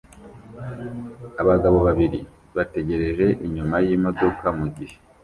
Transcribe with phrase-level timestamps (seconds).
[1.41, 2.19] Abagabo babiri
[2.55, 4.95] bategereje inyuma yimodoka mugihe